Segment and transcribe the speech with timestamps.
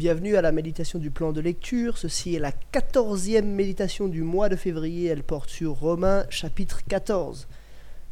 [0.00, 1.98] Bienvenue à la méditation du plan de lecture.
[1.98, 5.08] Ceci est la quatorzième méditation du mois de février.
[5.08, 7.46] Elle porte sur Romains chapitre 14.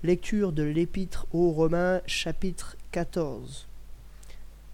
[0.03, 3.67] Lecture de l'épître aux Romains chapitre 14.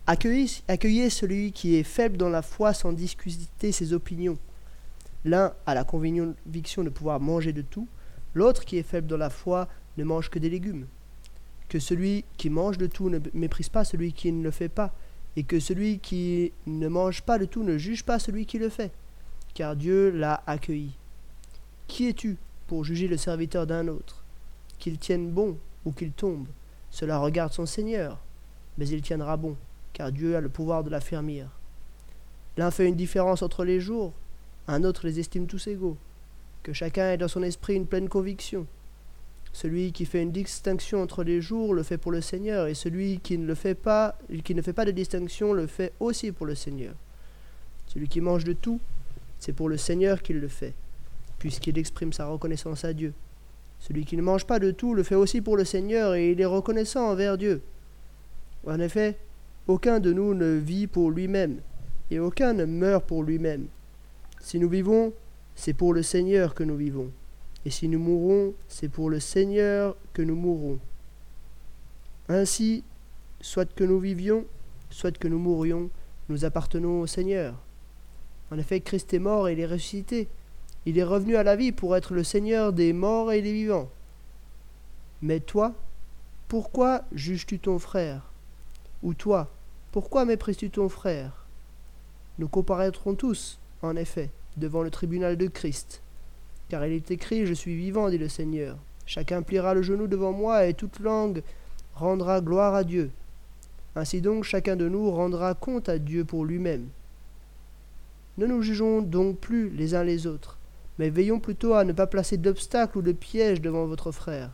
[0.09, 4.39] Accueillez, celui qui est faible dans la foi sans discuter ses opinions.
[5.25, 7.87] L'un a la conviction de pouvoir manger de tout,
[8.35, 9.69] l'autre qui est faible dans la foi
[9.99, 10.89] ne mange que des légumes.
[11.69, 14.93] Que celui qui mange de tout ne méprise pas celui qui ne le fait pas
[15.37, 18.69] et que celui qui ne mange pas de tout ne juge pas celui qui le
[18.69, 18.93] fait,
[19.55, 20.97] car Dieu l'a accueilli.
[21.87, 24.25] Qui es-tu pour juger le serviteur d'un autre?
[24.79, 26.47] Qu'il tienne bon ou qu'il tombe,
[26.91, 28.19] cela regarde son Seigneur,
[28.79, 29.57] mais il tiendra bon,
[29.93, 31.49] car Dieu a le pouvoir de l'affermir.
[32.57, 34.13] L'un fait une différence entre les jours,
[34.69, 35.97] un autre les estime tous égaux.
[36.63, 38.67] Que chacun ait dans son esprit une pleine conviction.
[39.55, 43.21] Celui qui fait une distinction entre les jours le fait pour le Seigneur, et celui
[43.21, 46.45] qui ne le fait pas, qui ne fait pas de distinction le fait aussi pour
[46.45, 46.93] le Seigneur.
[47.87, 48.81] Celui qui mange de tout,
[49.39, 50.75] c'est pour le Seigneur qu'il le fait,
[51.39, 53.15] puisqu'il exprime sa reconnaissance à Dieu.
[53.79, 56.41] Celui qui ne mange pas de tout le fait aussi pour le Seigneur, et il
[56.41, 57.63] est reconnaissant envers Dieu.
[58.67, 59.17] En effet,
[59.69, 61.61] aucun de nous ne vit pour lui-même,
[62.11, 63.69] et aucun ne meurt pour lui-même.
[64.41, 65.13] Si nous vivons,
[65.55, 67.13] c'est pour le Seigneur que nous vivons.
[67.65, 70.79] Et si nous mourons, c'est pour le Seigneur que nous mourrons.
[72.29, 72.85] Ainsi,
[73.41, 74.45] soit que nous vivions,
[74.91, 75.91] soit que nous mourions,
[76.29, 77.55] nous appartenons au Seigneur.
[78.51, 80.29] En effet, Christ est mort et il est ressuscité.
[80.87, 83.91] Il est revenu à la vie pour être le Seigneur des morts et des vivants.
[85.23, 85.73] Mais toi,
[86.49, 88.31] pourquoi juges-tu ton frère?
[89.03, 89.51] Ou toi,
[89.93, 91.47] pourquoi méprises-tu ton frère?
[92.39, 96.03] Nous comparaîtrons tous, en effet, devant le tribunal de Christ.
[96.75, 98.77] Car il est écrit, Je suis vivant, dit le Seigneur.
[99.07, 101.45] Chacun pliera le genou devant moi, et toute langue
[101.95, 103.13] rendra gloire à Dieu.
[103.95, 106.89] Ainsi donc chacun de nous rendra compte à Dieu pour lui-même.
[108.39, 110.59] Ne nous jugeons donc plus les uns les autres,
[110.99, 114.51] mais veillons plutôt à ne pas placer d'obstacles ou de pièges devant votre frère.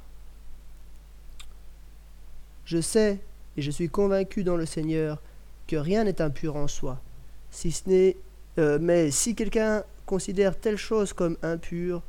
[2.66, 3.18] Je sais,
[3.56, 5.22] et je suis convaincu dans le Seigneur,
[5.66, 7.00] que rien n'est impur en soi,
[7.50, 8.16] si ce n'est
[8.58, 12.02] euh, mais si quelqu'un considère telle chose comme impure,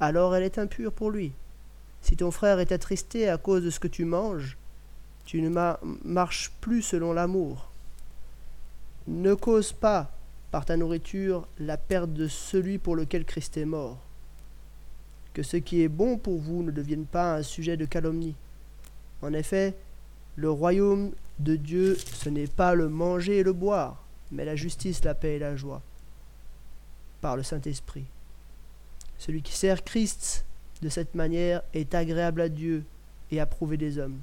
[0.00, 1.32] alors elle est impure pour lui.
[2.00, 4.56] Si ton frère est attristé à cause de ce que tu manges,
[5.24, 5.50] tu ne
[6.04, 7.70] marches plus selon l'amour.
[9.08, 10.12] Ne cause pas
[10.50, 13.98] par ta nourriture la perte de celui pour lequel Christ est mort.
[15.34, 18.36] Que ce qui est bon pour vous ne devienne pas un sujet de calomnie.
[19.22, 19.74] En effet,
[20.36, 25.04] le royaume de Dieu, ce n'est pas le manger et le boire, mais la justice,
[25.04, 25.82] la paix et la joie
[27.20, 28.04] par le Saint-Esprit.
[29.18, 30.44] Celui qui sert Christ
[30.82, 32.84] de cette manière est agréable à Dieu
[33.30, 34.18] et approuvé des hommes.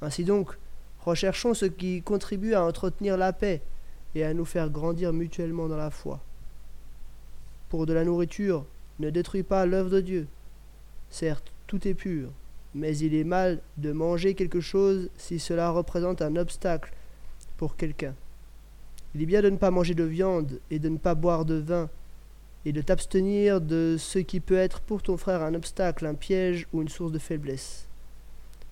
[0.00, 0.56] Ainsi donc,
[1.00, 3.60] recherchons ce qui contribue à entretenir la paix
[4.14, 6.20] et à nous faire grandir mutuellement dans la foi.
[7.68, 8.64] Pour de la nourriture,
[8.98, 10.26] ne détruis pas l'œuvre de Dieu.
[11.10, 12.30] Certes, tout est pur,
[12.74, 16.92] mais il est mal de manger quelque chose si cela représente un obstacle
[17.56, 18.14] pour quelqu'un.
[19.14, 21.54] Il est bien de ne pas manger de viande et de ne pas boire de
[21.54, 21.88] vin,
[22.64, 26.66] et de t'abstenir de ce qui peut être pour ton frère un obstacle, un piège
[26.72, 27.88] ou une source de faiblesse.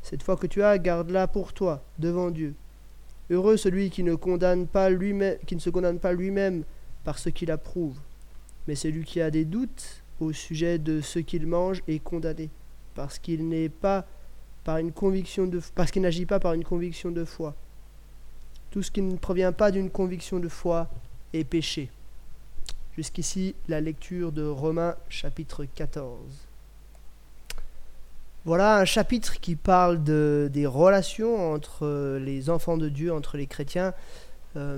[0.03, 2.55] Cette foi que tu as, garde-la pour toi, devant Dieu.
[3.31, 6.65] Heureux celui qui ne, condamne pas lui-même, qui ne se condamne pas lui-même
[7.05, 7.99] par ce qu'il approuve,
[8.67, 12.50] mais celui qui a des doutes au sujet de ce qu'il mange est condamné,
[12.95, 14.06] parce qu'il n'est pas
[14.65, 17.55] par une conviction de, parce qu'il n'agit pas par une conviction de foi.
[18.71, 20.89] Tout ce qui ne provient pas d'une conviction de foi
[21.33, 21.91] est péché.
[23.00, 26.19] Jusqu'ici, la lecture de Romains chapitre 14.
[28.44, 33.47] Voilà un chapitre qui parle de, des relations entre les enfants de Dieu, entre les
[33.47, 33.94] chrétiens.
[34.56, 34.76] Euh,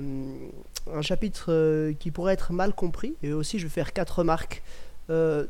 [0.89, 3.13] un chapitre euh, qui pourrait être mal compris.
[3.23, 4.63] Et aussi, je vais faire quatre remarques.
[5.09, 5.45] Euh,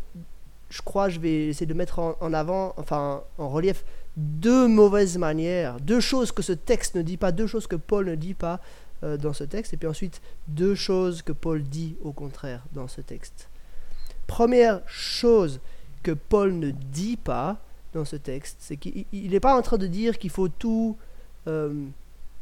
[0.72, 3.86] je crois je vais essayer de mettre en, avant, enfin en relief,
[4.18, 8.08] deux mauvaises manières, deux choses que ce texte ne dit pas, deux choses que Paul
[8.08, 8.60] ne dit pas
[9.04, 12.88] euh, dans ce texte, et puis ensuite deux choses que Paul dit au contraire dans
[12.88, 13.50] ce texte.
[14.28, 15.60] Première chose
[16.02, 17.58] que Paul ne dit pas
[17.94, 20.98] dans ce texte, c'est qu'il n'est pas en train de dire qu'il faut tout
[21.48, 21.86] euh,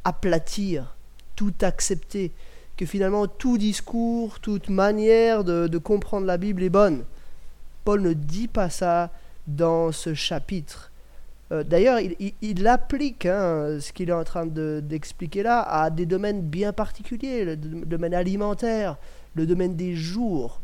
[0.03, 0.95] aplatir,
[1.35, 2.31] tout accepter,
[2.77, 7.03] que finalement tout discours, toute manière de comprendre la Bible est bonne.
[7.83, 9.11] Paul ne dit pas ça
[9.47, 10.90] dans ce chapitre.
[11.51, 16.41] Euh, d'ailleurs, il, applique hein, ce qu'il est en train d'expliquer là à des domaines
[16.41, 18.97] bien particuliers, le domaine alimentaire,
[19.35, 20.61] le domaine des jours.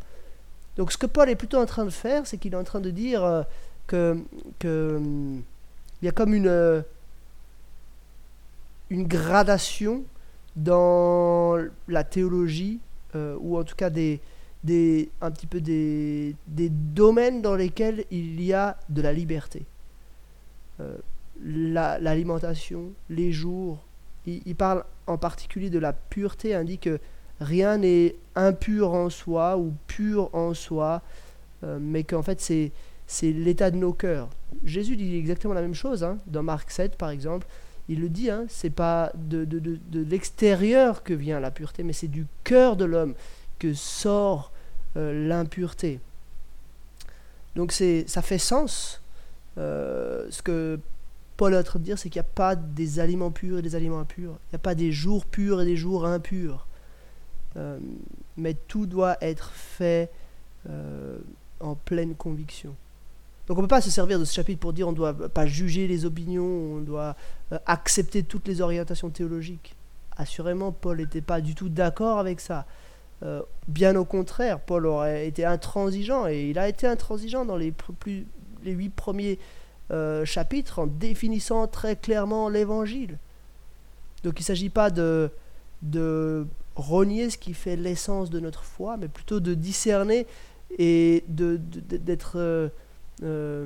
[0.78, 2.80] Donc ce que Paul est plutôt en train de faire, c'est qu'il est en train
[2.80, 3.44] de dire euh,
[3.88, 4.18] que,
[6.02, 6.84] y a comme une,
[8.90, 10.04] une gradation
[10.56, 11.58] dans
[11.88, 12.80] la théologie,
[13.40, 19.02] ou en tout cas un petit peu des domaines dans lesquels il y a de
[19.02, 19.66] la liberté.
[22.00, 23.86] L'alimentation, les jours,
[24.26, 27.00] il, parle en particulier de la pureté, indique que
[27.40, 31.02] rien n'est impur en soi ou pur en soi,
[31.64, 32.72] euh, mais qu'en fait c'est,
[33.06, 34.30] c'est l'état de nos cœurs.
[34.64, 37.48] Jésus dit exactement la même chose, hein, dans Marc 7 par exemple.
[37.90, 41.84] Il le dit, hein, c'est pas de, de, de, de, l'extérieur que vient la pureté,
[41.84, 43.14] mais c'est du cœur de l'homme
[43.60, 44.52] que sort
[44.98, 46.02] euh, l'impureté.
[47.56, 49.02] Donc ça fait sens.
[49.58, 50.80] Euh, ce que
[51.38, 53.76] Paul est en train dire, c'est qu'il n'y a pas des aliments purs et des
[53.76, 54.40] aliments impurs.
[54.48, 56.68] Il n'y a pas des jours purs et des jours impurs.
[57.56, 57.80] Euh,
[58.36, 60.12] mais tout doit être fait
[60.68, 61.20] euh,
[61.60, 62.76] en pleine conviction.
[63.48, 65.14] Donc on ne peut pas se servir de ce chapitre pour dire on ne doit
[65.14, 67.16] pas juger les opinions, on doit
[67.52, 69.76] euh, accepter toutes les orientations théologiques.
[70.18, 72.66] Assurément, Paul n'était pas du tout d'accord avec ça.
[73.68, 77.72] bien au contraire, Paul aurait été intransigeant, et il a été intransigeant dans les
[78.66, 79.38] huit premiers
[79.92, 83.18] euh, chapitre en définissant très clairement l'évangile.
[84.24, 85.32] Donc il ne s'agit pas de,
[85.82, 86.46] de
[86.76, 90.28] renier ce qui fait l'essence de notre foi, mais plutôt de discerner
[90.78, 92.72] et d'être de,
[93.24, 93.66] euh,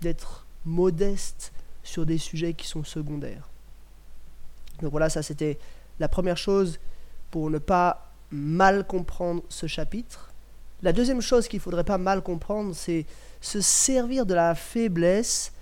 [0.00, 1.52] d'être modeste
[1.82, 3.48] sur des sujets qui sont secondaires.
[4.82, 5.58] Donc voilà, ça c'était
[6.00, 6.80] la première chose
[7.30, 10.33] pour ne pas mal comprendre ce chapitre.
[10.84, 13.06] La deuxième chose qu'il ne faudrait pas mal comprendre, c'est
[13.40, 15.52] se servir de la faiblesse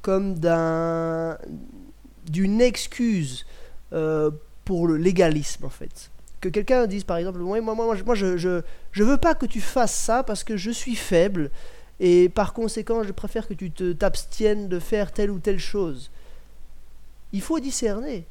[0.00, 1.36] comme d'un,
[2.26, 3.44] d'une excuse
[3.92, 4.30] euh,
[4.64, 6.10] pour le légalisme, en fait.
[6.40, 8.62] Que quelqu'un dise, par exemple, moi je, je,
[8.92, 11.50] je veux pas que tu fasses ça parce que je suis faible,
[12.00, 16.10] et par conséquent, je préfère que tu te, t'abstiennes de faire telle ou telle chose.
[17.34, 18.24] Il faut discerner.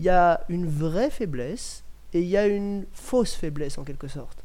[0.00, 4.08] Il y a une vraie faiblesse et il y a une fausse faiblesse en quelque
[4.08, 4.42] sorte.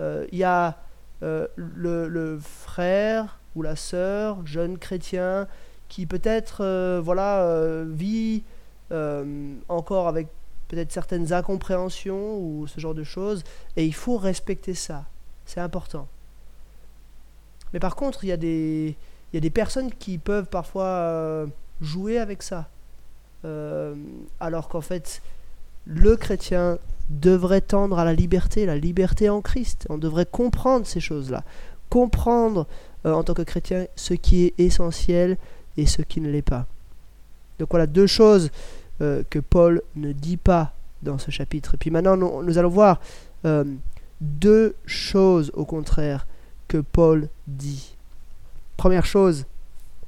[0.00, 0.78] Euh, il y a
[1.22, 5.46] euh, le, frère ou la sœur, jeune chrétien,
[5.88, 8.42] qui peut-être euh, voilà, vit
[9.68, 10.26] encore avec
[10.66, 13.44] peut-être certaines incompréhensions ou ce genre de choses,
[13.76, 15.04] et il faut respecter ça.
[15.44, 16.08] C'est important.
[17.72, 18.96] Mais par contre, il y, a des,
[19.32, 21.46] il y a des personnes qui peuvent parfois
[21.80, 22.68] jouer avec ça.
[24.40, 25.22] alors qu'en fait,
[25.86, 26.78] le chrétien
[27.10, 29.86] devrait tendre à la liberté, la liberté en Christ.
[29.90, 31.42] On devrait comprendre ces choses-là.
[31.90, 32.66] Comprendre
[33.04, 35.36] euh, en tant que chrétien ce qui est essentiel
[35.76, 36.66] et ce qui ne l'est pas.
[37.58, 38.50] Donc voilà deux choses
[39.02, 40.72] euh, que Paul ne dit pas
[41.02, 41.74] dans ce chapitre.
[41.74, 43.00] Et puis maintenant, nous, allons voir
[43.44, 43.64] euh,
[44.20, 46.26] deux choses au contraire
[46.68, 47.96] que Paul dit.
[48.76, 49.46] Première chose,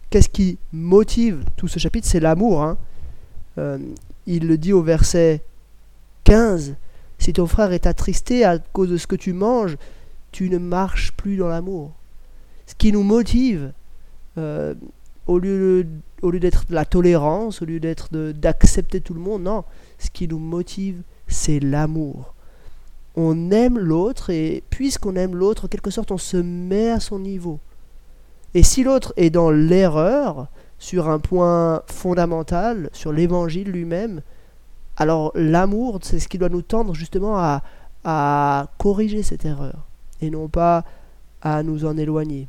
[0.08, 2.06] qu'est-ce qui motive tout ce chapitre?
[2.06, 2.62] C'est l'amour.
[2.62, 2.78] Hein.
[4.26, 5.42] il le dit au verset
[6.24, 6.76] 15.
[7.22, 9.76] Si ton frère est attristé à cause de ce que tu manges,
[10.32, 11.92] tu ne marches plus dans l'amour.
[12.66, 13.72] Ce qui nous motive,
[14.38, 14.74] euh,
[15.28, 15.86] au lieu,
[16.22, 19.62] au lieu d'être la tolérance, au lieu d'être d'accepter tout le monde, non,
[20.00, 22.34] ce qui nous motive, c'est l'amour.
[23.14, 27.20] On aime l'autre et puisqu'on aime l'autre, en quelque sorte, on se met à son
[27.20, 27.60] niveau.
[28.54, 30.48] Et si l'autre est dans l'erreur
[30.80, 34.22] sur un point fondamental, sur l'évangile lui-même,
[35.02, 37.36] alors l'amour, c'est ce qui doit nous tendre justement
[38.04, 39.84] à, corriger cette erreur
[40.20, 40.84] et non pas
[41.40, 42.46] à nous en éloigner.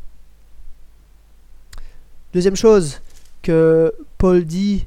[2.32, 3.02] Deuxième chose
[3.42, 4.86] que Paul dit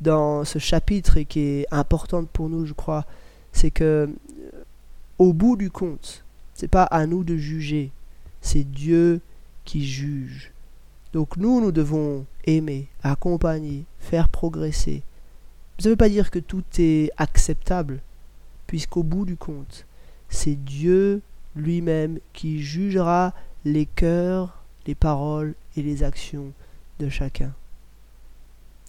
[0.00, 3.04] dans ce chapitre et qui est importante pour nous, je crois,
[3.52, 4.50] c'est que euh,
[5.18, 7.92] au bout du compte, c'est pas à nous de juger,
[8.40, 9.20] c'est Dieu
[9.64, 10.52] qui juge.
[11.12, 15.02] Donc nous, nous devons aimer, accompagner, faire progresser,
[15.78, 18.00] ça ne veut pas dire que tout est acceptable,
[18.66, 19.86] puisqu'au bout du compte,
[20.28, 21.20] c'est Dieu
[21.54, 26.52] lui-même qui jugera les cœurs, les paroles et les actions
[26.98, 27.52] de chacun.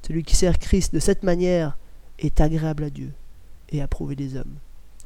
[0.06, 1.77] Celui qui sert Christ de cette manière
[2.20, 3.12] est agréable à Dieu
[3.70, 4.56] et approuvé des hommes.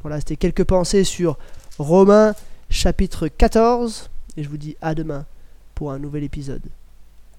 [0.01, 1.37] Voilà, c'était quelques pensées sur
[1.79, 2.35] Romains
[2.69, 5.25] chapitre 14, et je vous dis à demain
[5.75, 6.61] pour un nouvel épisode.